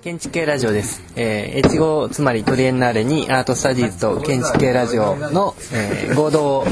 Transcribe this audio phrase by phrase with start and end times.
[0.00, 1.02] 建築系ラジオです。
[1.16, 6.64] えー、越後つまりトリエンナーレにアートスタディーズと建築系ラジオの、えー合同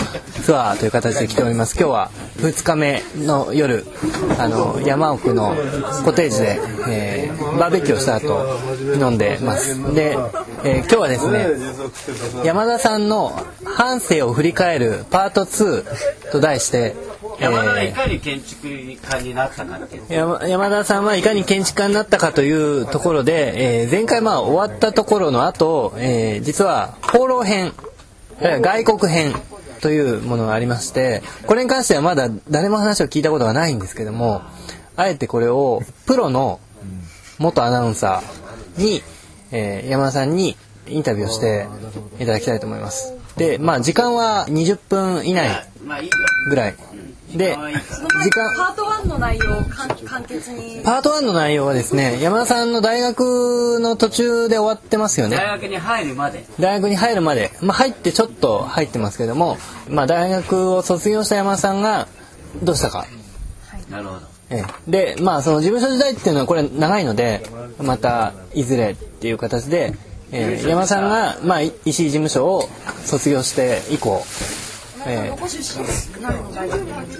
[0.45, 1.77] ツアーという形で来ております。
[1.77, 3.85] 今日は2日目の夜、
[4.39, 5.57] あの、山奥の
[6.05, 8.47] コテージで、えーバーベキューをした後、
[8.95, 9.93] 飲んでます。
[9.93, 10.17] で、
[10.63, 11.49] えー今日はですね、
[12.45, 13.33] 山田さんの
[13.65, 16.95] 半生を振り返るパート2と題して、
[17.41, 27.73] 山田いかに建築家になったかっていう山山田さんはいかに建築家になったかというところで、えー前回まあ終わったところの後、えー実は放浪編
[28.41, 29.35] えー外国編
[29.81, 34.43] というものがありましてこれに関してはまだ誰も話を聞いたことがないんですけども
[34.97, 36.61] あえてこれをプロの
[37.39, 39.03] 元アナウンサーに、
[39.53, 40.57] えー山田さんに
[40.89, 41.67] インタビューをして
[42.21, 43.13] いただきたいと思います。
[43.37, 45.49] で、まあ時間は20分以内
[46.49, 46.75] ぐらい。
[47.35, 47.57] で、
[48.23, 50.81] 時間、パート1の内容を簡簡潔に。
[50.85, 55.37] パート1の内容はですね、山田さんの大学の途中で終わってますよね。
[55.37, 56.47] 大学に入るまで。
[56.61, 62.09] 大学に入るまで、まあ、入ってちょっと入ってますけども、まあ、大学を卒業した山田さんが
[62.63, 63.07] どうしたか。
[63.91, 64.21] なるほど。
[64.51, 64.91] ええ。
[64.91, 67.43] で、まあ、その事務所時代っていうのはこれ長いので、
[67.83, 69.95] またいずれっていう形で、
[70.33, 72.69] えー山田さんが、まあ、い石井事務所を
[73.05, 74.25] 卒業して以降、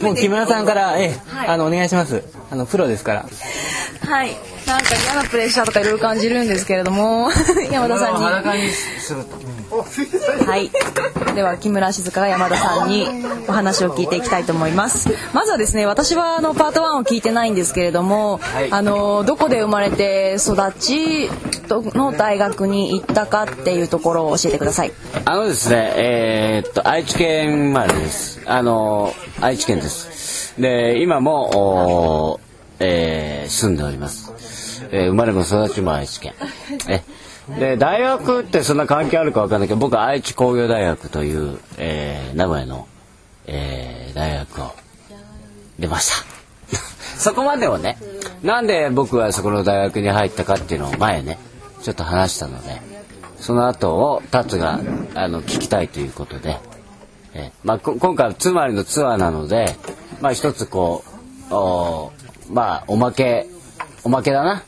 [0.03, 1.21] もう木村さんから、ええ。
[1.29, 1.49] はい。
[1.49, 2.23] あのお願いします。
[2.51, 3.27] あのプロですから。
[4.11, 7.29] はいなんか嫌なプレッシャーとかいろいろ感じるんですけれども
[7.71, 9.47] 山田さんに裸にすると
[10.47, 10.71] はい。
[11.35, 13.07] では木村静香が山田さんに
[13.47, 15.09] お話を聞いていきたいと思います。
[15.33, 21.31] まずはですね、私はあのパート1を聞いてないんですけれども、いあのどこで生まれて育ち
[21.69, 24.93] どの大学に行ったかっていうところを教えてください。
[25.25, 32.41] あのですねえーっと愛知県生まれですあの愛知県ですで今も
[32.79, 34.33] えー住んでおります、
[34.91, 36.35] えー生まれも育ちも愛知県。
[36.89, 37.03] え
[37.59, 42.87] で大学ってそんな関係あるかわかんないけど僕は愛知工業大学という、えー名古屋の、
[43.47, 44.75] えー大学を
[45.79, 46.37] 出ました。
[47.19, 47.99] そこまでをね
[48.43, 51.39] なんで僕はそこの大学に入ったかっていうのを前ね
[51.83, 52.81] ちょっと話したので
[53.39, 54.81] その後を達が
[55.15, 56.59] あの聞きたいということで、
[57.35, 59.77] えーまあ、こ今回はつまりのツアーなので、
[60.21, 61.05] まあ、一つこ
[61.51, 62.13] うお
[62.51, 63.47] まあおまけ
[64.07, 64.63] おまけだな。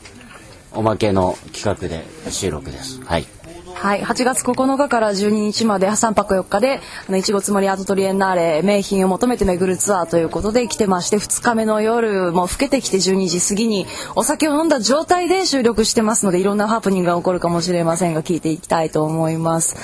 [0.73, 3.01] おまけの企画で収録です。
[3.05, 3.25] はい。
[3.73, 13.85] はい、8月9日から12日まで3泊4日であのいちごつもりアートトリエンナーレ名品を求めて巡るツアーということで来てまして2日目の夜もう更けてきて12時過ぎに
[14.17, 19.77] お酒を飲んだ状態で収録してますのでいろんなハプニングが起こるかもしれませんが聞いていきたいと思います。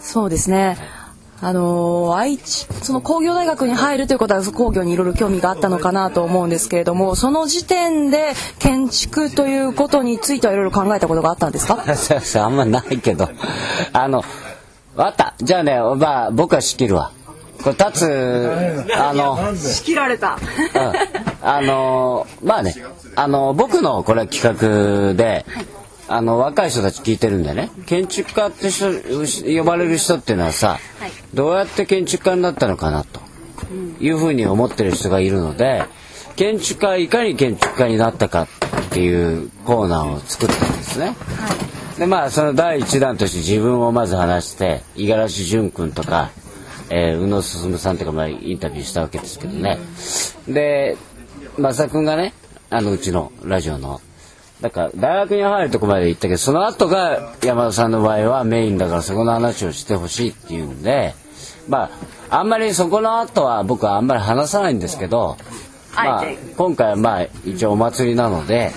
[0.00, 0.78] そうですね
[1.40, 11.94] あのー愛知その工業大学に入るということは工業にいろいろ興味があったのかなと思うんですけれどもその時点で建築ということについてはいろいろ考えたことがあったんですか？
[11.94, 13.28] そうそうあんまないけど。
[13.92, 14.24] あの
[14.94, 15.34] わかった。
[15.38, 17.12] じゃあねまあ僕は仕切るわ。
[17.62, 20.38] これ立つあの仕切られた。
[20.38, 21.46] うん。
[21.46, 22.74] あのまあね
[23.14, 25.44] あの僕のこれは企画で、
[26.08, 27.70] あの若い人たち聞いてるんでね。
[27.86, 28.86] 建築家って人
[29.58, 30.78] 呼ばれる人っていうのはさ、
[31.34, 33.26] どうやって建築家になったのかなと。
[34.00, 35.84] いうふうに思ってる人がいるので
[36.36, 38.48] 建築家いかに建築家になったかっ
[38.90, 41.16] ていうコーナーを作ったんですね。
[41.98, 46.30] でまあその第一弾として自分をまず話して五十嵐淳君とか、
[46.90, 49.78] えー宇野進さんとかまあインタビューしたわけですけどね。
[50.46, 50.96] で
[51.56, 52.34] 増田君がね
[52.68, 54.02] あのうちのラジオの
[54.60, 61.14] だから大学に入るとこまで行ったけどその後が山田さんの場合はメインだからそこの話をしてほしいっていうんで
[61.68, 61.90] ま
[62.30, 65.36] ああんまりそこの後は僕はあんまり話さないんですけど、
[65.94, 66.24] まあ
[66.56, 68.72] 今回はまあ一応お祭りなので、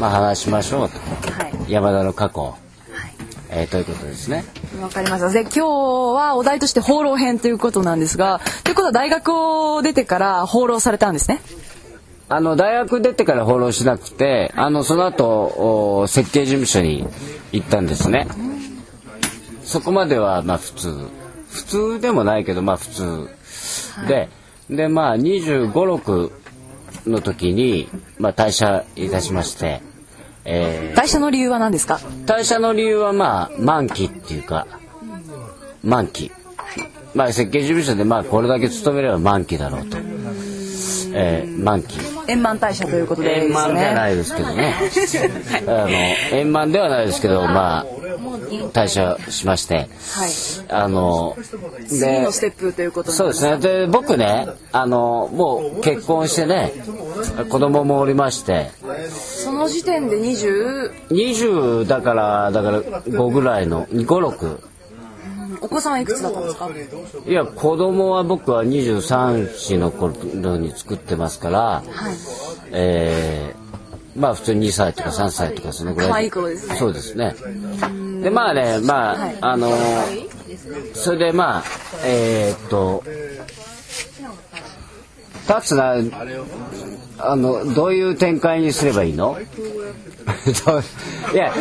[0.00, 2.54] まあ、話しましょうとはい山田の過去を、
[3.50, 4.44] えーということですね。
[4.80, 5.30] わかりました。
[5.30, 11.40] で、今日はお題として放浪編ということなんですが、ということは大学を出てから放浪されたんですね。
[12.28, 17.06] あの大学出てから放浪しなくてあのその後お設計事務所に
[17.52, 18.26] 行ったんですね。
[19.64, 21.08] そこまではまあ普通。
[21.50, 23.28] 普通でもないけどまあ普通。
[24.08, 24.28] で
[24.68, 26.32] でまあ2 5 6
[27.08, 27.88] の時に、
[28.18, 29.80] まあ、退社いたしまして、
[30.44, 31.94] え退社の理由は何ですか？
[31.96, 34.66] ー退社の理由はまあ満期っていうか
[35.84, 36.32] 満期。
[37.14, 39.96] まあ設計事務所でまあこれだけ勤めれば満期だろうと、
[41.14, 41.98] えー満期
[42.28, 44.14] 円満退社ということで円満じゃなね。
[44.14, 44.74] いですけどね。
[45.66, 45.88] あの
[46.32, 47.86] 円満ではないですけど、まあ
[48.72, 49.88] 退社しまして、はい。
[50.68, 51.36] あの
[51.88, 53.56] 次のステップということにそうですね。
[53.58, 56.72] で僕ね、あのもう結婚してね、
[57.48, 58.70] 子供もおりまして、
[59.42, 64.58] その時点で20 20だからだから5ぐらいの5、6。
[65.60, 66.68] お子さんはいくつだったんですか？
[67.26, 70.12] いや子供は僕は23歳の頃
[70.56, 71.82] に作ってますから、は
[72.12, 72.16] い。
[72.72, 73.66] えー
[74.18, 76.10] まあ普通に2歳とか3歳とかそのぐらい。
[76.10, 76.76] 可愛い頃ですね。
[76.76, 77.34] そうですね。
[78.22, 79.36] でまあねまあ、はい。
[79.42, 79.70] あの
[80.94, 81.64] それでまあ
[82.04, 83.02] えーっと
[85.48, 85.94] 立つな
[87.18, 89.36] あのどういう展開にすればいいの？
[90.64, 90.82] どう。
[91.34, 91.52] いや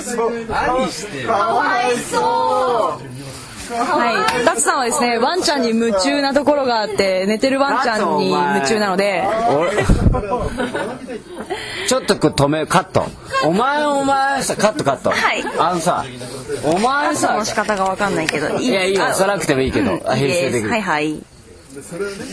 [3.74, 4.46] はい。
[4.46, 9.72] ダツさんはですね、ワンちゃんに夢中なところがあって、寝てるワンちゃんに夢中なので、俺
[11.88, 13.06] ちょっとこう止めカット。
[13.44, 15.44] お前お前さカットカット、はい。
[15.58, 16.06] あのさ
[16.64, 18.74] お前さんさの仕方がわかんないけど、いい。
[18.74, 20.70] やいいよそらなくてもいいけどあ編集できる。
[20.70, 21.24] はいはい。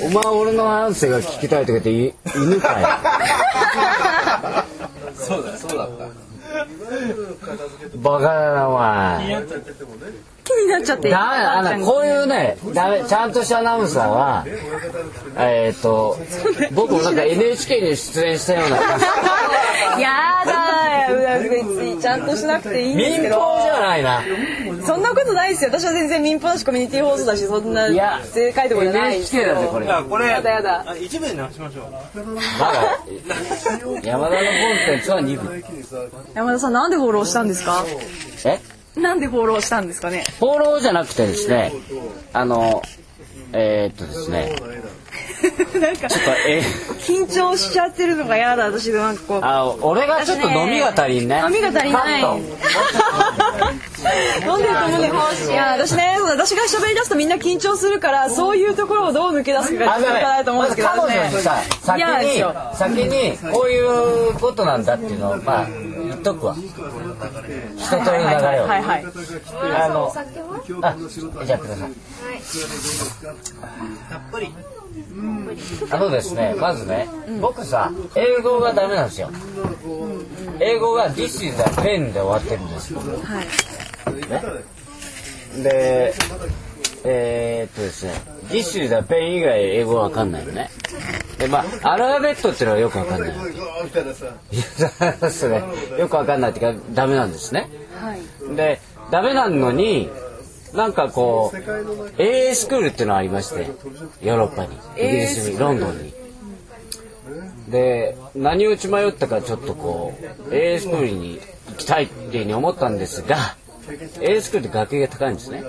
[0.02, 2.88] お前俺の話声が聞きたいとか言ってい犬かよ
[5.14, 6.04] そうだそうだった。
[7.96, 9.44] バカだなお前
[10.44, 11.08] 気になっちゃって。
[11.10, 14.44] ダメだあのこういうねダメちゃんとしたアナウンサーは
[15.38, 16.18] えっ、と
[16.72, 18.76] 僕もなんか NHK に出演したような。
[20.00, 20.08] や
[20.46, 23.40] だー別にちゃんとしなくていいんです民けど。
[23.40, 24.22] 放じゃないな。
[24.86, 25.70] そんなことないですよ。
[25.70, 32.24] 私は全然民放だしコミュニティ放送だしそんないや正解とかじゃない NHK だぜこれこれやだやだ一部で流しましょう
[32.58, 32.98] まだ
[34.02, 35.64] 山田のコンテンツは2部。
[36.34, 37.84] 山田さんなんでフォローしたんですか？
[38.46, 38.60] え？
[38.96, 40.24] なんでフォローしたんですかね？
[40.38, 41.72] フォローじゃなくてですね
[42.32, 42.82] あの
[43.52, 44.54] えーっとですね。
[45.80, 46.62] なんかちょっとえ
[47.00, 49.40] 緊張しちゃってるのが嫌だ私なんかこう。
[49.42, 51.42] あ俺がちょっと飲みが足りんね。
[51.44, 52.22] 飲みが足りない。
[54.46, 55.08] 飲んでると思うね
[55.52, 62.44] いや私ね私が喋り出すとみんな緊張するからそういうところをどう抜け出すかがあ必要かなと思うんですけど彼女にさ先に
[62.74, 65.91] 先にこういうことなんだっていうのをまあ言
[66.22, 66.54] っとくわ。
[66.54, 68.66] 一通り流れを。
[68.66, 69.04] はいはい。
[69.04, 70.12] あの
[70.82, 71.92] あじゃあください。
[75.90, 76.54] あのですね。
[76.58, 77.08] まずね
[77.40, 79.30] 僕さ英語がダメなんですよ。
[80.60, 82.92] 英語が「This is a pen」で終わってるんです。
[82.92, 83.46] よはい。
[85.62, 86.14] で
[87.04, 88.12] えーっとですね
[88.50, 90.70] 「This is a pen」以外英語わかんないのね。
[91.38, 93.32] でまあアルファベットっていうのはよくわかんない。
[95.30, 95.62] それ
[95.98, 97.68] よくわかんないっていうかダメなんですね。
[98.00, 100.08] はいでダメなのに
[100.74, 101.56] なんかこう
[102.20, 103.66] AA スクールっていうのがありまして
[104.22, 104.76] ヨーロッパに。
[104.96, 106.14] イギリスにロンドンに。
[107.68, 110.14] で何を血迷ったかちょっとこ
[110.48, 111.40] う AA スクールに
[111.70, 113.56] 行きたいっていうふうに思ったんですが
[114.20, 115.64] AA スクールって学費が高いんですね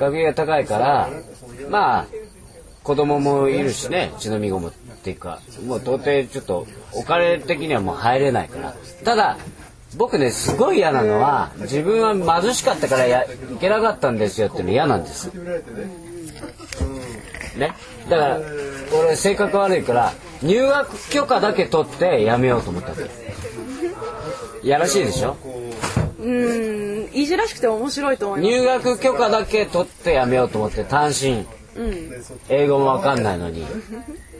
[0.00, 1.10] 学費が高いから
[1.68, 2.06] まあ
[2.82, 4.72] 子供もいるしね血のみごもっ
[5.04, 8.74] ていうかもう到底ちょっとお金的にはもう入れないから。
[9.04, 9.36] ただ
[9.96, 13.28] 僕ねすごい嫌なのは自分は貧しかったからやい
[13.60, 15.30] けなかったんですよっていうの嫌なんです。
[17.58, 17.74] ね。
[18.08, 18.40] だから
[18.98, 20.12] 俺性格悪いから
[20.42, 22.96] 入学許可だけ取ってやめようと思ったわ
[24.62, 24.68] け。
[24.68, 25.36] やらしいでしょ？
[26.20, 26.89] うん。
[27.12, 28.50] いじらしくて面白いと思います。
[28.52, 31.46] 入学許可だけ取ってやめようと思って単身。
[31.76, 32.10] うん。
[32.48, 33.64] 英語もわかんないのに、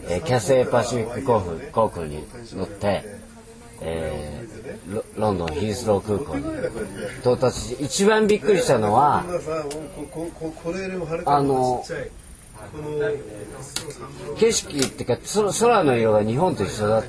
[0.08, 2.24] えーキャセイパシフィック航空航空に
[2.54, 3.04] 乗って、
[3.80, 4.50] えー
[4.94, 6.44] ロロンドンヒースロー空港に
[7.20, 9.24] 到達し一番びっくりしたのは
[11.26, 11.84] あの
[14.38, 17.08] 景色っていうか空空の色が日本と一緒だと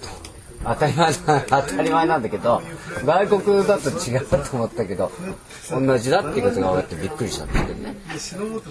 [0.63, 2.61] 当たり前な当たり前なんだけど
[3.05, 5.11] 外国だと違うと思ったけど
[5.71, 7.95] 同じだっていうことが分かってびっくりしたんですけどね。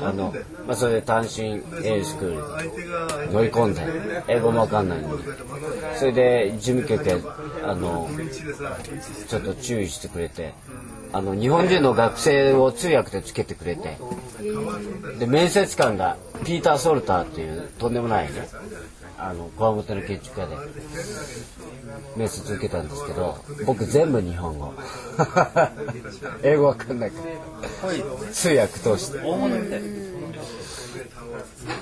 [0.02, 0.34] あの、
[0.66, 3.82] まあ、それで単身 A スクールに乗り込んで
[4.28, 5.22] 英語も分かんないのに。
[5.96, 7.20] それで事務局へ
[7.64, 8.08] あの
[9.28, 10.54] ちょっと注意してくれて
[11.12, 13.98] あの日本人の学生を通訳でつけてくれて
[15.18, 18.48] で面接官がピーター・ソルターっていうとんでもないね
[19.22, 20.56] あの小表の建築家で
[22.16, 23.36] 面接受けたんですけど
[23.66, 24.72] 僕全部日本語。
[26.42, 27.10] 英語わかんない。
[27.10, 29.18] から通訳通して。
[29.18, 29.80] 大物みたい。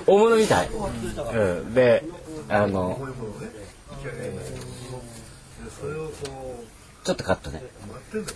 [0.05, 2.03] 大物みたい、うん、で
[2.49, 2.99] あの
[7.03, 7.63] ちょっとカットね。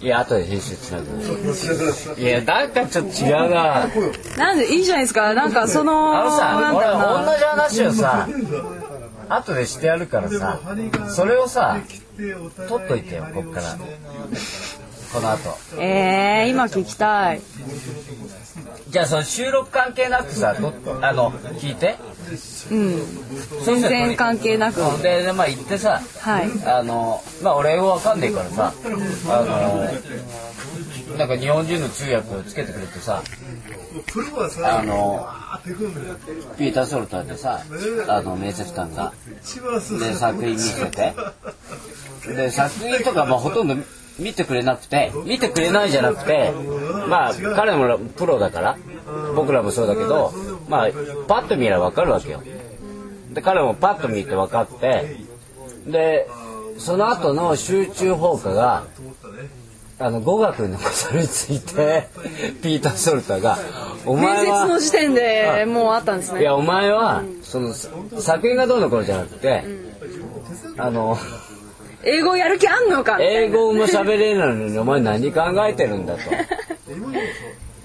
[0.01, 2.21] いや後で編集つなぐ。
[2.21, 3.87] いやなんかちょっと違うな。
[4.37, 5.33] なんでいいじゃないですか。
[5.33, 6.85] なんかそのあのさ俺
[7.25, 8.27] 同じ話をさ
[9.35, 10.59] 後でしてやるからさ
[11.09, 11.79] それをさ
[12.69, 13.77] 取っといてよこっから
[15.13, 17.41] この後えー、今聞きたい。
[18.89, 20.73] じゃあその収録関係なくさと
[21.05, 21.95] あの聞いて
[22.71, 22.95] うん。
[23.63, 24.77] 全然関係なく。
[25.03, 26.49] ででまあ行ってさはい。
[26.67, 29.87] あのまあ俺英語わかんねえからさあの
[31.17, 33.21] なんか日本人の通訳をつけてくれてさ
[34.63, 35.27] あの
[36.57, 37.61] ピーター・ソルターでさ
[38.07, 39.13] あの面接官が。
[39.99, 41.13] で作品見せて。
[42.35, 43.75] で作品とかまあほとんど
[44.17, 46.53] 見てくれなくて見てくれないじゃなくて
[47.07, 48.77] まあ彼もプロだから
[49.35, 50.33] 僕らもそうだけど
[50.69, 50.87] まあ
[51.27, 52.41] パッと見ればわかるわけよ。
[53.33, 55.17] で彼もパッと見て分かって
[55.87, 56.29] で
[56.77, 58.83] その後の集中放火が
[59.99, 62.07] あの語学のことについて
[62.61, 63.57] ピーター・ソルターが
[64.05, 66.41] 「お面接前はの時点でもうあったんですね。
[66.41, 69.63] いやお前はその作品がどうのこうのじゃなくて
[70.77, 71.17] あの
[72.03, 73.17] 英語やる気あんのか？
[73.21, 76.21] 英語も喋れるのにお前何考えてるんだと。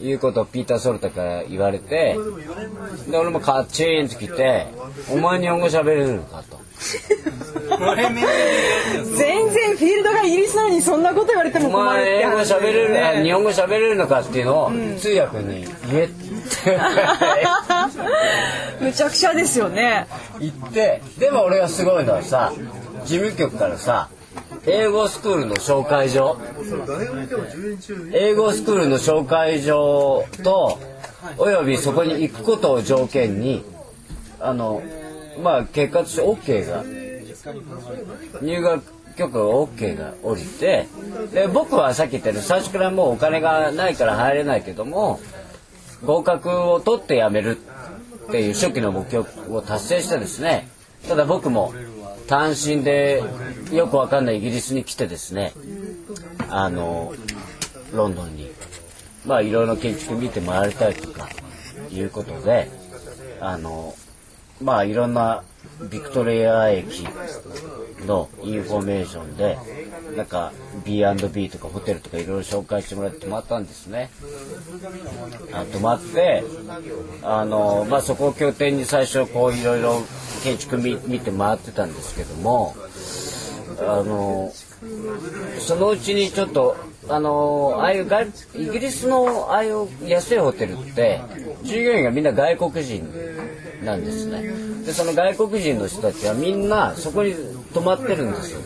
[0.01, 2.17] いうことをピーター・ソルタから言われて
[3.09, 4.69] で俺もカッチーンと来て
[5.11, 6.57] 「お前日本語喋れるのか?」と。
[7.79, 16.79] 全然フィールドがイギリスなのにそんなこと言われてもお困るって前英語話喋れる、日本語喋れるのかっていうのを通訳に言えって。
[18.81, 20.07] むちゃくちゃですよね。
[20.41, 22.53] 言ってでも俺がすごいのはさ
[23.05, 24.09] 事務局からさ
[24.67, 26.39] 英語スクールの紹介状。
[28.13, 30.79] 英語スクールの紹介状と
[31.37, 33.65] およびそこに行くことを条件に
[34.41, 34.83] あの
[35.43, 36.85] まあ結果として OK が
[38.43, 40.87] 入学許可が OK が降りて
[41.33, 45.19] で僕はさっき言ったように最初からもうお金がないから入れないけども
[46.05, 47.59] 合格を取って辞める
[48.29, 50.69] っていう初期の目標を達成してですね。
[51.09, 51.73] ただ僕も
[52.29, 53.23] 単身で
[53.73, 55.53] よくわかんないイギリスに来てですね。
[56.49, 57.15] あの
[57.95, 58.53] ロンドンに。
[59.27, 61.29] まあいろいろ建築見て回りたいとか
[61.91, 62.71] いうことで
[63.41, 63.95] あの
[64.63, 65.43] まあいろんな
[65.91, 67.07] ビクトリア駅
[68.07, 69.59] のインフォメーションで
[70.17, 70.53] なんか
[70.85, 74.11] B&B とかホテルとかいろいろ紹介してもらって泊まったんですね。
[75.53, 76.43] あ泊まって
[77.23, 80.03] あの、まあ、そこを拠点に最初こういろいろ
[80.43, 82.75] 建築見見て回ってたんですけども
[83.81, 84.53] あの
[85.59, 86.77] そのうちにちょっと
[87.09, 91.21] あのああいう外イギリスのああいう安いホテルって
[91.63, 93.09] 従業員がみんな外国人
[93.85, 94.43] なんですね。
[94.85, 97.35] でその外国人の人たちはみんなそこに
[97.73, 98.61] 泊まってるんですよ。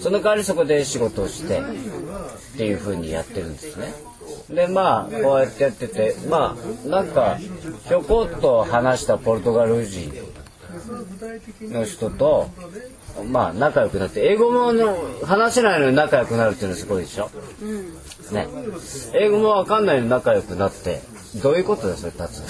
[0.00, 3.92] その代わりそこで仕事をしてっていう風にやってるんですね。
[4.50, 7.38] でまあこうやってやっててまあなんか
[7.86, 10.12] ひょこっと話したポルトガル人
[11.62, 12.48] の人と
[13.30, 17.30] まあ仲良くなって英語もの話せないのに仲良くなるっていうのはすごいでしょ、
[18.32, 18.46] ね。
[19.14, 21.00] 英語もわかんないのに仲良くなって
[21.36, 22.40] どういうことですよ達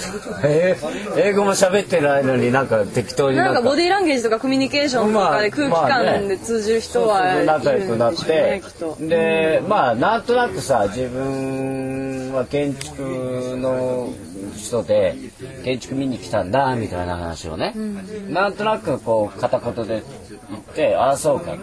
[0.43, 8.61] えー英語も喋ってないのになんか適当にななんんかかボディーランゲージとかコミュニケーションとかで空気感で通じる人は仲良くなって。
[8.99, 14.13] でまあなんとなくさ自分は建築の
[14.55, 15.15] 人で
[15.63, 17.73] 建築見に来たんだみたいな話をね、
[18.29, 20.03] なんとなくこう片言で
[20.49, 21.57] 言ってああそうかと。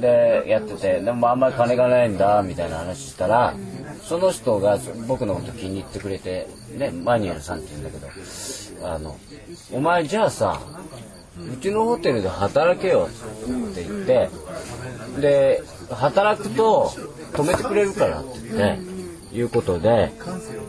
[0.00, 3.54] でやっててでもあんまり金がないんだみたいな話したら
[4.04, 9.16] その人が僕のこと気に入ってくれてねマニュエルさんって言うんだけどあの
[9.72, 10.60] お前じゃあさ
[11.38, 14.28] うちのホテルで働けよって言って
[15.20, 16.92] で働くと
[17.32, 18.78] 止めてくれるからって言っ
[19.30, 20.12] ていうことで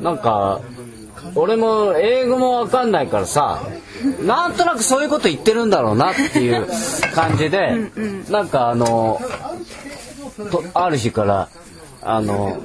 [0.02, 0.62] なんか
[1.36, 3.62] 俺も英語もわかんないからさ
[4.25, 6.68] なんとなくそういうこと言ってるんだろうなっていう
[7.13, 7.90] 感じで
[8.30, 9.20] なんかあの
[10.52, 11.50] とある日から
[12.02, 12.58] あの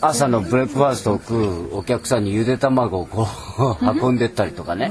[0.00, 3.26] 朝のブレックファーストを食うお客さんにゆで卵をこ
[3.82, 4.90] う運んでったりとかね。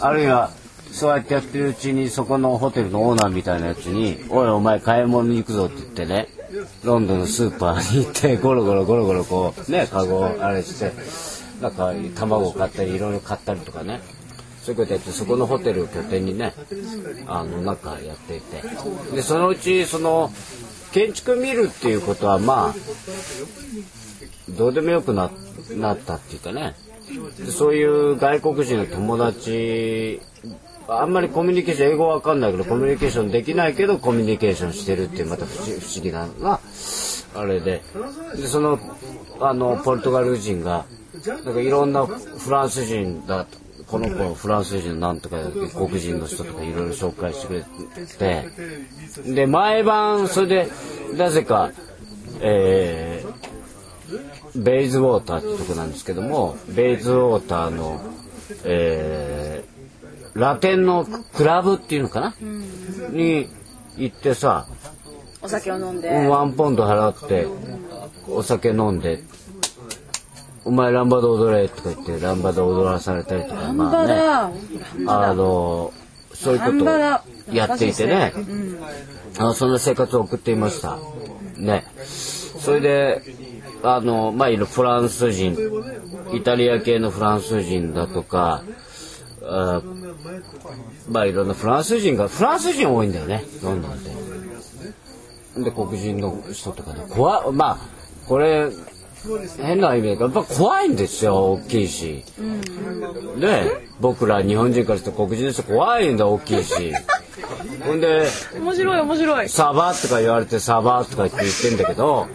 [0.00, 0.50] あるいは
[0.90, 6.28] そうやってやってるうちにそこのホテルのオーナーみたいなやつに「おいお前買い物に行くぞ」って言ってね
[6.82, 10.92] ロンドンのスーパーに行ってゴロゴロゴロゴロこうねカゴをあれして
[11.60, 14.00] なんか卵を買ったりいろいろ買ったりとかね。
[14.62, 16.52] そういうことやってそこのホテルを拠点にね
[17.26, 18.62] あのなんかやっていて。
[19.14, 20.30] でそのうちその
[20.98, 22.74] 建築見るっていうことはまあ
[24.56, 25.30] どうでもよくな
[25.76, 26.74] なったっていうかね。
[27.50, 30.20] そういう外国人の友達
[30.88, 36.60] あんまりコミュニケーション英語わかんないけどコミュニケーションできないけどコミュニケーションしてるっていうまた不思議なのが
[37.34, 37.80] あれで。
[38.36, 38.80] でその
[39.40, 40.84] あのポルトガル人が
[41.44, 43.56] なんかいろんなフランス人だと
[43.90, 45.36] この子フランス人なんとか
[45.74, 47.64] 黒人の人とかいろいろ紹介してくれ
[49.24, 50.68] てで毎晩それで
[51.16, 51.72] なぜか、
[52.40, 58.00] えー、ベイズウォーターってとこなんですけどもベイズウォーターの、
[58.64, 62.34] えー、ラテンのクラブっていうのかな、
[63.10, 63.48] に
[63.96, 64.66] 行ってさ
[65.40, 66.10] お酒を飲んで。
[66.10, 67.46] ワンポンド払って
[68.28, 69.22] お酒飲んで
[70.64, 74.14] お前ランバダ踊れとか言ってランバダ踊らされたりとかまあね、
[75.06, 75.92] あの
[76.34, 76.88] そういうことを
[77.54, 78.32] やっていてね、
[79.38, 80.98] あそんな生活を送っていました。
[81.56, 81.84] ね。
[82.04, 83.22] それで
[83.82, 85.56] あのまあいるフランス人
[86.32, 88.62] イタリア系のフランス人だとか
[89.42, 89.82] あ
[91.08, 93.44] まあいろんなフランス人がフランス人多いんだよね。
[93.62, 94.10] ロンドンって。
[95.64, 97.78] で黒人の人とかで怖まあ
[98.26, 98.68] これ
[99.60, 102.24] 変な意味でやっぱ怖いんですよ大きいし、
[103.40, 106.92] で僕ら日本人からして黒人の人怖いんだ大きいし。
[107.84, 109.48] ほんで面白い面白い。
[109.48, 112.26] サバとか言われてサバとか言って言ってんだけど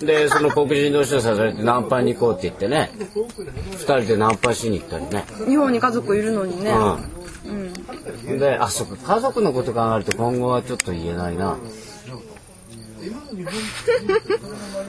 [0.00, 2.90] でその黒人の人にさされてナンパに行こうって言ってね
[3.72, 5.24] 二人でナンパしに行ったりね。
[5.48, 6.74] 日本に家族いるのにね、
[8.28, 11.56] うん、であそっか家族のこと考えると今後はちょっと言えないな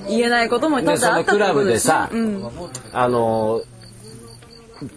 [0.10, 3.62] 言えないことも多々あったのクラブでさ、ってことですねあの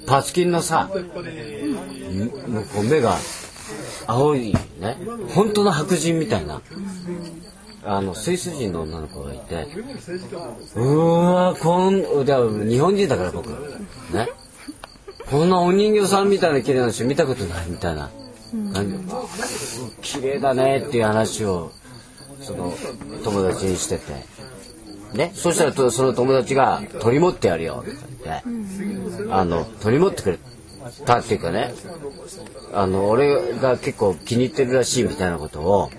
[0.06, 3.16] パチキンのさ、うこう目が
[4.06, 4.96] 青いね
[5.34, 6.62] 本当の白人みたいな、
[7.84, 9.66] あのスイス人の女の子がいて
[10.74, 14.28] うーわこんだから日本人だから僕ね。
[15.30, 18.10] こんなお人形さんみたいな綺麗な人見たことないみたいな
[18.72, 18.96] 感じ。
[20.02, 21.72] 綺麗だねっていう話を
[22.44, 22.72] その
[23.22, 24.34] 友達にしてて。
[25.14, 30.38] ね、そしたらとその友達が「取り持ってやるよ」とか言って、あの取り持ってくれ
[31.06, 31.72] たっていうかね。
[32.76, 35.90] あの俺が結構気に入ってるらしいみたいなことを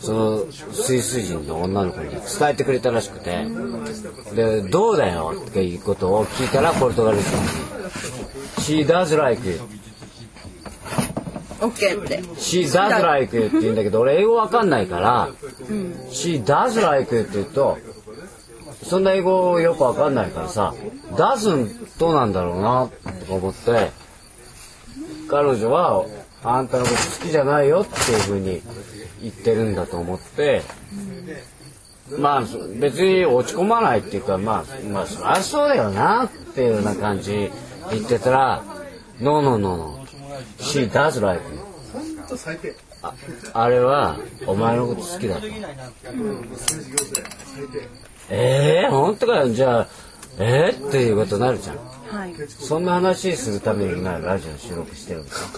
[0.00, 2.20] そのスイス人の女の子に伝
[2.50, 3.46] えてくれたらしくて。
[4.34, 7.30] で「どうだよ」っていうことを聞いたらポルトガル人
[8.72, 9.60] に「She does like it」
[11.64, 12.20] オッケーって。
[12.36, 15.28] She does like it って言うんだけど俺英語わかんないから、
[16.10, 17.78] She does like it って言うと
[18.84, 20.74] そんな英語よくわかんないからさ
[21.12, 23.90] doesn't どうなんだろうなとか思って
[25.28, 26.04] 彼女は
[26.42, 28.62] あんたのこと好きじゃないよっていうふうに
[29.22, 30.62] 言ってるんだと思って
[32.18, 32.42] まあ
[32.78, 37.50] 別に落ち込まないっていうかまあまあそりゃそうだよなっていうような感じ
[37.90, 38.62] 言ってたら
[39.20, 40.03] No no no no.
[40.58, 41.40] She does like
[42.66, 43.14] it あ
[43.52, 45.46] あれはお前のこと好きだと。
[48.30, 49.48] えー、本当かよ。
[49.50, 49.88] じゃあ
[50.38, 51.76] えー、っていうことになるじゃん。
[51.76, 52.34] はい。
[52.48, 55.48] そんな話するために今ラジオ収録してるんですよ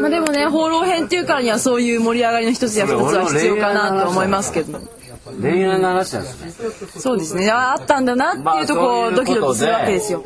[0.00, 4.78] まあでもね放浪編っていうからにはそういう盛り上がりの一つや二つは必要かなと思いますけど
[5.40, 6.70] 恋愛の話なんですね。
[7.00, 7.50] そうですね。
[7.50, 10.24] ああったんだなっていうとこドキドキするわけですよ、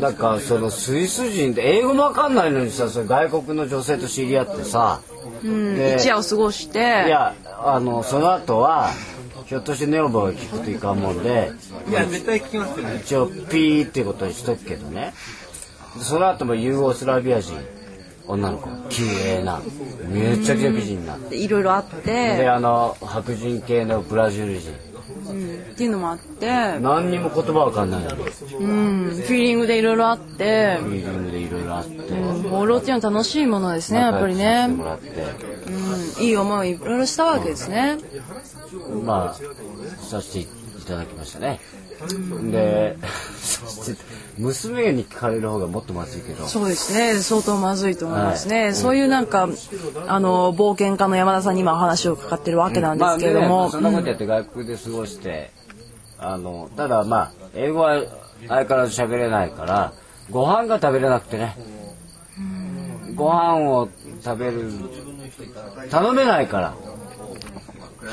[0.00, 0.14] なん。
[0.14, 5.00] かそのスイス人で英語もわかんないのにさそれ外国の女性と知り合ってさ、
[5.42, 6.78] で一夜を過ごして。
[6.78, 7.34] いや
[7.64, 8.90] あのその後は
[9.46, 11.52] ひょっとして女房が聞くといかんもんで
[11.88, 13.00] いや絶対聞きますよね。
[13.04, 15.12] 一応ピーっていうことにしとくけどね。
[16.00, 17.54] その後もユーゴスラビア人
[18.26, 18.68] 女の子。
[18.88, 19.60] 綺麗な
[20.08, 22.36] めちゃくちゃ美人なでいろいろあって。
[22.36, 24.72] であの白人系のブラジル人。
[24.72, 26.46] っていうのもあって。
[26.80, 28.16] 何にも言葉わかんないの。
[28.16, 30.78] にフうんフィーリングでいろいろあって。
[30.80, 32.12] ィーリングでいろいろあって。
[32.48, 34.68] 放浪っていうのは楽しいものですねやっぱりね。
[34.68, 35.08] もらって。
[36.18, 37.98] うんいい思いいろいろしたわけですね。
[39.04, 40.46] まあさせてい
[40.86, 41.60] ただきましたね。
[42.50, 42.96] で
[44.38, 46.46] 娘に聞かれる方がもっとまずいけど。
[46.46, 47.14] そうですね。
[47.20, 49.48] 相当まずいと思いますね、そういうなんか
[50.06, 55.50] あの冒険家の山田さんに今お話をかかってるわけなんですけれども、まあねそんなことやって外国で過ごして、
[56.18, 58.02] あのただまあ英語は
[58.48, 59.92] 相変わらず喋れないから
[60.30, 61.56] ご飯が食べれなくてね。
[63.14, 63.88] ご飯を
[64.24, 64.72] 食べる
[65.88, 66.74] 頼めないから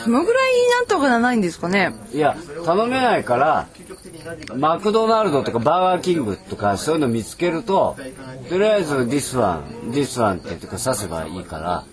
[0.04, 1.93] そのぐらいなんとかならないんですかね？
[2.13, 3.67] いや頼めないから
[4.56, 7.97] マクドナルドとかバーガーキングとかそういうの見つけると
[8.49, 11.84] とりあえず「this one」「this one」ってとか指せばいいから。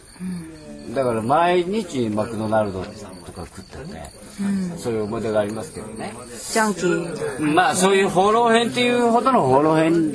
[0.95, 4.11] だから毎日マクドナルドとか食ってね、
[4.79, 6.15] そういう思い出がありますけどね。
[6.53, 7.53] ジャンキー。
[7.55, 10.13] まあそういう放浪編っていうほどの放浪編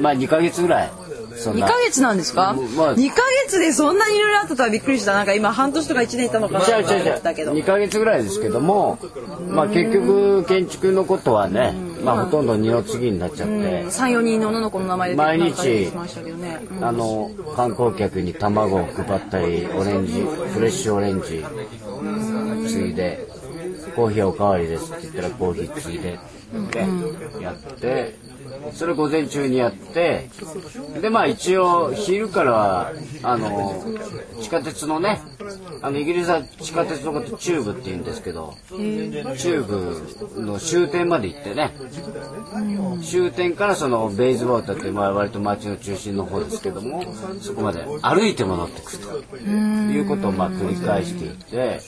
[0.00, 0.90] まあ2ヶ月ぐらい。
[1.36, 2.96] そん2なヶ月なんですか、まあ。
[2.96, 5.14] 2ヶ月でそんなにいろいろあったとはびっくりした。
[5.14, 7.52] なんか今半年とか1年いたのかなと思ったけど。
[7.52, 8.98] 2ヶ月ぐらいですけども、
[9.48, 11.72] まあ、結局建築のことはね
[12.04, 15.92] まあほとんど二の次になっちゃって、三四人の女の子の名前で毎日
[16.80, 21.44] あの観光客に卵を配ったりオレンジフレッシュオレンジ
[22.68, 23.28] ついで
[23.94, 26.18] コーヒーおかわりですって言ったらコーヒーついで
[26.58, 28.14] ってやって
[28.72, 30.28] それ午前中にやって
[31.00, 33.82] でまあ一応昼からあの
[34.40, 35.20] 地下鉄のね
[35.80, 41.72] あのイギリスは地下鉄のことチューブって言うんですけどチューブの終点まで行ってね
[43.02, 47.02] 終点からそのベイズウォーターってまあ割と街の中心の方ですけども
[47.40, 51.80] そこまで歩いて戻ってくるということをまあ繰り返していって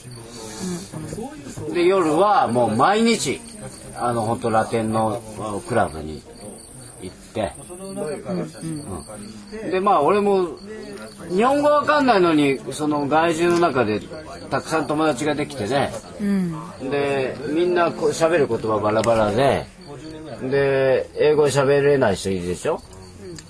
[1.73, 3.41] で夜はもう毎日
[3.97, 6.21] あの本当ラテンのあクラブに
[7.01, 7.53] 行って、
[9.63, 9.71] うん。
[9.71, 10.57] でまあ俺も
[11.29, 14.01] 日本語わかんないのにその外人の中で
[14.49, 15.91] たくさん友達ができてね、
[16.81, 19.67] でみんなこう喋る言葉バラバラで。
[20.41, 22.81] で英語喋れない人いるでしょ？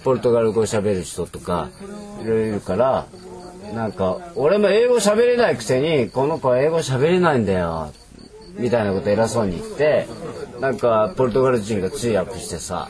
[0.04, 1.70] ポルトガル語喋る人とか
[2.22, 3.08] いろいろいるから
[3.76, 7.92] なんか俺も英語喋れないくせにこの子は英語喋れないんだよ
[8.58, 10.08] みたいなこと偉そうに言って
[10.62, 12.90] なんかポルトガル人が通訳してさ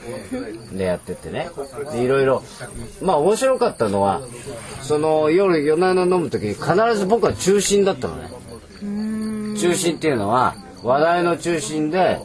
[0.71, 1.49] でやっててね。
[1.91, 2.43] でいろいろ
[3.01, 4.21] まあ面白かったのは
[4.83, 8.29] その夜夜な夜飲む時に必ず僕は中心だったのね。
[9.57, 12.21] 中心っていうのは話題の中心で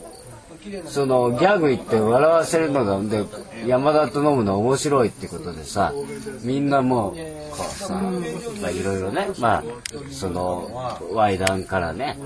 [0.86, 3.24] そのギャグ言って笑わせるのがで
[3.66, 5.92] 山田と飲むの面白いってことでさ
[6.42, 7.16] みんなもう
[7.50, 7.94] こうさ
[8.60, 9.64] まあいろいろねまあ
[10.10, 10.70] その
[11.12, 12.18] ワイダンからね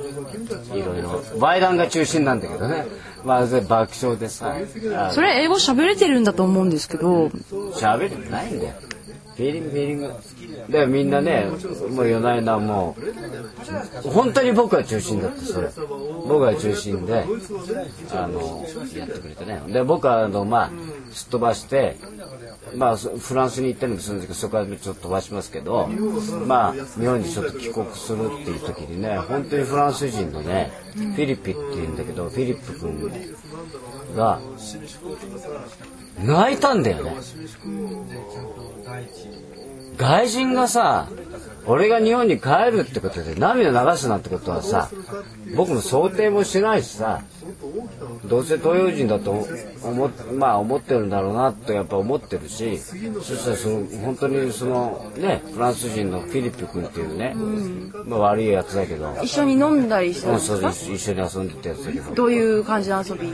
[0.72, 2.86] いろいろワイダンが中心なんだけどね
[3.24, 4.56] まあ爆笑でさ
[4.96, 7.28] あそれ英語喋れてるんだと思うんですけど、
[7.72, 8.74] 喋れてないんだよ
[9.36, 10.72] フィーリングフィーリング。
[10.72, 11.46] でみんなね
[11.90, 12.96] もう夜な夜なも
[14.04, 15.68] う本当に僕が中心だったそれ。
[16.26, 17.24] 僕が中心で
[18.12, 18.64] あの
[18.96, 19.60] やってくれてね。
[19.68, 20.70] で僕はあのまあ
[21.12, 21.96] すっ飛ばして
[22.76, 25.88] まあフランスに行ったりもするんですけどそこからちょっと飛ばしますけど
[26.46, 33.10] まあ日本にちょっと帰国するっていう時にね本当にフランス人のねフィリピっていうんだけどフィリップ君
[34.16, 34.40] が
[36.24, 37.16] 泣いたんだよね。
[38.84, 40.54] 外人。
[40.54, 41.08] がさ
[41.66, 44.90] 俺が日本に帰るってことで涙流すなんてことはさ
[45.56, 47.22] 僕も想定もしないしさ
[48.26, 49.30] どうせ東洋人だと
[49.82, 57.34] 思っ,、まあ、思ってるんだろうなとやっぱ思ってるしそしたらその本当にそのねフランス人のフィリップ君っていうね、
[58.06, 62.14] まあ、悪いやつだけど、一緒に飲んだりして一緒に遊んでたやつだけど。
[62.14, 63.30] どういう感じの遊び？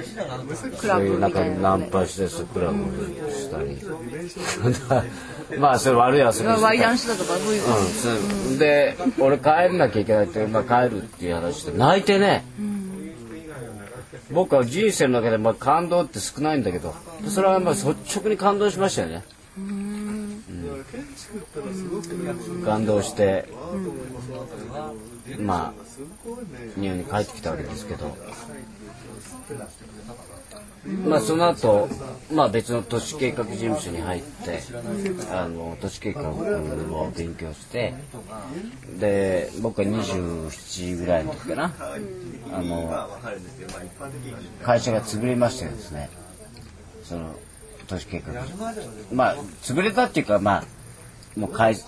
[0.79, 1.77] クラそういうなんかブみたいな。
[1.77, 3.79] ナンパしてスクラブしたり
[5.59, 7.63] まあそれ悪い遊びワイダンしてたとかそういう。
[8.53, 12.45] うん、で俺帰んなきゃいけないって、まあ、帰るっていう話で泣いてね、
[14.31, 16.95] 僕は人生の中でまあ感動って少ないんだけど
[17.29, 19.25] それはまあ率直に感動しましたよね、
[19.59, 20.45] うん。
[22.65, 23.49] 感動して、
[25.39, 28.17] まあ日本に帰ってきたわけですけど
[30.87, 31.89] まあその後、
[32.33, 34.61] まあ別の都市計画事務所に入って、
[35.31, 37.93] あの都市計画を勉強して、
[38.99, 41.75] で僕は27ぐらいの時かな、
[42.53, 43.11] あの
[44.63, 46.09] 会社が潰れましてですね、
[47.05, 47.35] その
[47.87, 48.33] 都市計画
[49.13, 50.65] まあ潰れたっていうかまあ
[51.39, 51.83] もう解いい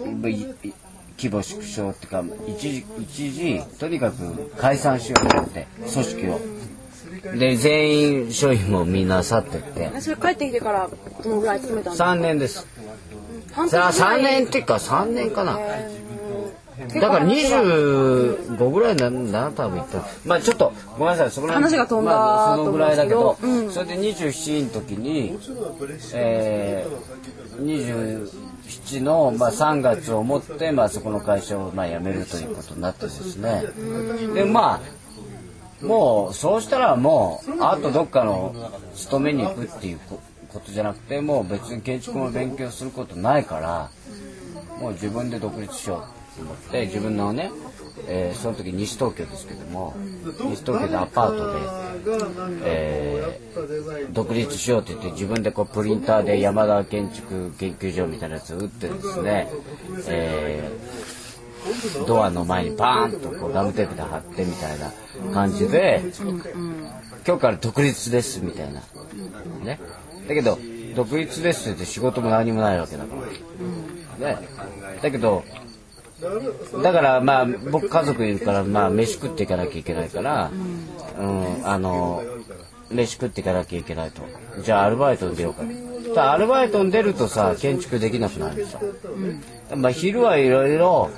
[1.16, 6.40] 規模縮小っていうか一時一時とにかく解散しようと思って組織を。
[7.22, 10.00] で全員商品もみんな去ってって。
[10.00, 10.90] それ帰ってきてから
[11.22, 12.66] どのぐらい勤めたんですか3年です。
[13.52, 15.58] 半さあ年ぐらい？3年っていうか3年かな。
[17.00, 19.98] だから25ぐらいなんだな多分言った。
[19.98, 21.30] らまあちょっとごめんなさい。
[21.30, 23.70] そこら辺話が飛んだまあ、そのぐらいだけど、うん。
[23.70, 25.38] それで27の時に、
[26.14, 28.26] えー、
[28.66, 33.62] 27の、まあ、3月をもって、まあ、そこの会社を、まあ、辞めるということになってですね。
[34.34, 35.01] でまあ
[35.82, 38.54] もうそうしたらもうあとどっかの
[38.94, 40.20] 勤めに行くっていうこ
[40.52, 43.90] ことじゃなくてもう別に建築も勉強することないから
[44.80, 47.50] もう自分で独立しようと思って自分のね、
[48.08, 49.94] えーその時西東京ですけども
[50.50, 51.60] 西東京でアパートで、
[52.64, 59.48] えー独立しようって言って自分でこうプリンターで山田建築研究所みたいなやつを打ってですね、
[60.08, 61.21] えー
[62.06, 64.92] ドアの前にバーンとこうガムテープで貼ってみたいな
[65.32, 66.02] 感じで
[67.26, 68.80] 今日から独立ですみたいな。
[69.64, 69.80] ね。
[70.28, 70.58] だけど
[70.94, 73.14] 独立ですって仕事も何もないわけだか
[74.20, 74.32] ら。
[74.32, 74.48] ね。
[75.02, 75.44] だけど
[76.82, 80.50] だからまあ僕家族いるからまあ飯食っていかなきゃいけないから、
[81.18, 82.22] うん、あの
[82.90, 84.22] 飯食っていかなきゃいけないと。
[84.62, 85.62] じゃあアルバイトに出ようか。
[86.14, 88.78] とアルバイトに出るとさ建築できなくなるさ、
[89.72, 91.10] うん、まあ昼はいろいろ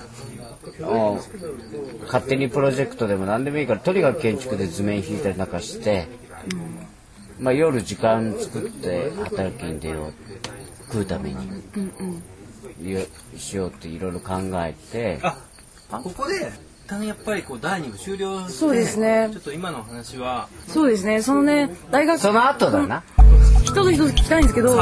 [0.80, 6.06] 勝手にプロジェクトでも何でもいいからとにかく建築で図面引いたりなんかして、
[7.38, 10.12] うん、まあ夜時間作って働きに出よう
[10.86, 11.92] 食うために、うん
[12.80, 14.34] うん、しようっていろいろ考
[14.64, 15.20] えて。
[15.22, 15.38] あ
[15.90, 16.50] ここで
[16.84, 19.30] 一旦やっぱりこうダイニング終了してそうですね。
[19.32, 20.48] ちょっと今の話は。
[20.68, 21.22] そうですね。
[21.22, 23.02] そのね大学その後だな、
[23.64, 24.76] 一つ一つ聞きたいんですけど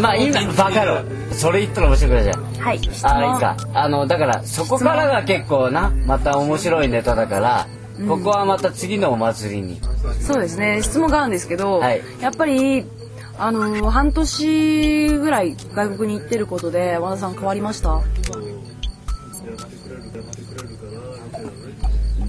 [0.00, 2.44] まあ今バカろそれ言ったら面白くないじゃん。
[2.44, 2.80] はい。
[3.02, 3.56] あいいか。
[3.74, 7.66] あのだからそこからが結構なまた面白いネタだから、
[7.98, 9.80] うん、ここはまた次のお祭りに。
[10.20, 10.80] そうですね。
[10.82, 12.84] 質問があるんですけど、はい、やっぱり
[13.38, 18.00] あの半年ぐらい外国に行ってることで和田さん変わりました？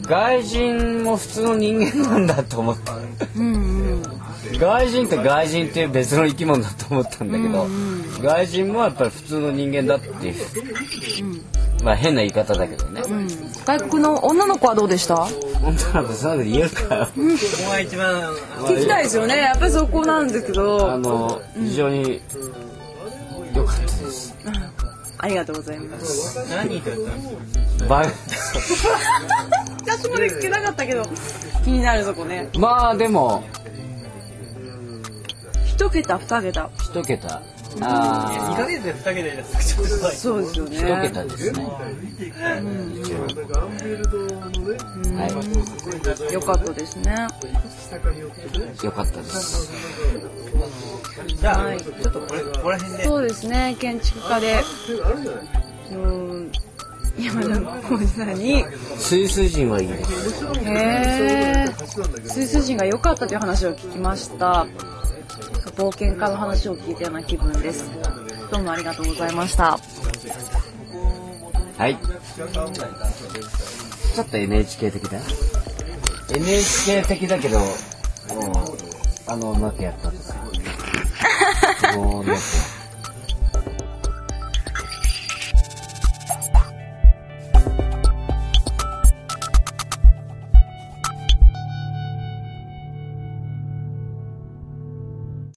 [0.08, 3.70] 外人も普通の人間なんだと思った、うんうん、
[4.60, 10.36] 外人って外人っていう別の生き物だと思ったんだけど、うんうん、外人もやっぱり普通の人間だっていう、
[11.24, 13.28] うん、まあ変な言い方だけどね、うん、
[13.66, 15.28] 外国の女の子はどうでした？
[15.62, 18.22] 女の子そういうの言えるかよ、うん、ここが一番
[18.66, 20.92] 聞きたいですよねやっぱりそこなんですけど。
[20.92, 22.22] あの非常に
[23.54, 24.34] 良かったです、
[25.18, 26.50] ありがとうございます。
[26.50, 26.84] 何言っ
[27.80, 27.98] たバ
[29.86, 31.04] 私まで聞けなかったけど、
[31.66, 32.50] 気になるそこね。
[32.58, 33.44] まあでも、
[35.82, 36.70] 一桁、二桁。
[36.78, 37.28] 一桁。
[37.28, 37.41] あ
[37.82, 38.50] あ。
[38.52, 39.44] 二ヶ月で二桁で
[40.13, 40.78] そうですよね。
[40.78, 41.67] 一桁ですね。
[42.60, 42.67] う
[45.10, 45.28] ん、は
[46.30, 46.34] い。
[46.34, 47.28] よかったですね。
[48.84, 49.72] よかったです。
[51.28, 53.04] じゃあ、はい、ちょっとこれ、ここら辺で。
[53.04, 54.63] そうですね、建築家で。
[55.94, 56.52] うん。
[57.20, 58.63] 山田浩二さんに
[58.98, 61.67] スイス人はいいですへえ
[62.24, 64.65] スイス人が良かったという話を聞きました
[65.75, 67.89] 冒険家の話を聞いたような気分です。
[68.51, 69.80] どうもありがとうございました。
[71.77, 71.97] はい。
[74.15, 75.19] ちょっと NHK 的だ
[76.36, 77.60] ？NHK 的だけど
[79.27, 80.36] あのうまくやったとか。
[81.97, 82.36] もうね